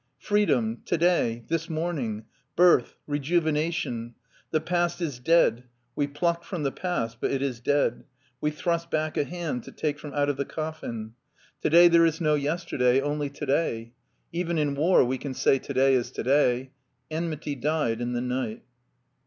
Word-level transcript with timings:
Freedom! 0.17 0.81
To 0.85 0.97
day! 0.97 1.43
This 1.47 1.69
morning! 1.69 2.25
Birth! 2.55 2.95
Rejuvenation! 3.05 4.15
The 4.49 4.59
past 4.59 4.99
is 4.99 5.19
dead. 5.19 5.65
We 5.95 6.07
pluck 6.07 6.43
from 6.43 6.63
the 6.63 6.71
past, 6.71 7.17
but 7.21 7.29
it 7.29 7.43
is 7.43 7.59
dead. 7.59 8.05
We 8.41 8.49
thrust 8.49 8.89
back 8.89 9.15
a 9.15 9.23
hand 9.25 9.61
to 9.65 9.71
take 9.71 9.99
from 9.99 10.13
out 10.15 10.27
of 10.27 10.37
the 10.37 10.43
coffin. 10.45 11.13
To 11.61 11.69
day 11.69 11.87
there 11.87 12.03
is 12.03 12.19
no 12.19 12.33
yester 12.33 12.77
HEIDELBERG 12.77 12.93
39 12.93 12.93
day, 12.95 13.07
only 13.07 13.29
to 13.29 13.45
day. 13.45 13.93
Even 14.31 14.57
in 14.57 14.73
war 14.73 15.05
we 15.05 15.19
can 15.19 15.35
say 15.35 15.59
to 15.59 15.71
day 15.71 15.93
is 15.93 16.09
to 16.13 16.23
day. 16.23 16.71
Enmity 17.11 17.53
died 17.53 18.01
in 18.01 18.13
the 18.13 18.21
night. 18.21 18.63